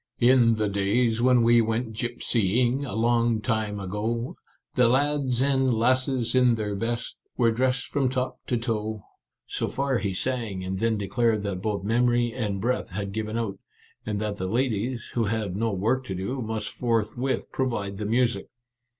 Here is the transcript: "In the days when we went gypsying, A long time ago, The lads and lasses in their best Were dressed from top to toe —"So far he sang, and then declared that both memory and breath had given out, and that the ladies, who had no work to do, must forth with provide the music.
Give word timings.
"In 0.33 0.55
the 0.55 0.67
days 0.67 1.21
when 1.21 1.43
we 1.43 1.61
went 1.61 1.93
gypsying, 1.93 2.83
A 2.87 2.95
long 2.95 3.39
time 3.39 3.79
ago, 3.79 4.35
The 4.73 4.87
lads 4.89 5.43
and 5.43 5.71
lasses 5.71 6.33
in 6.33 6.55
their 6.55 6.73
best 6.75 7.17
Were 7.37 7.51
dressed 7.51 7.85
from 7.85 8.09
top 8.09 8.39
to 8.47 8.57
toe 8.57 9.03
—"So 9.45 9.67
far 9.67 9.99
he 9.99 10.15
sang, 10.15 10.63
and 10.63 10.79
then 10.79 10.97
declared 10.97 11.43
that 11.43 11.61
both 11.61 11.83
memory 11.83 12.33
and 12.33 12.59
breath 12.59 12.89
had 12.89 13.11
given 13.11 13.37
out, 13.37 13.59
and 14.03 14.19
that 14.19 14.37
the 14.37 14.47
ladies, 14.47 15.11
who 15.13 15.25
had 15.25 15.55
no 15.55 15.71
work 15.71 16.03
to 16.05 16.15
do, 16.15 16.41
must 16.41 16.69
forth 16.69 17.15
with 17.15 17.51
provide 17.51 17.97
the 17.97 18.07
music. 18.07 18.47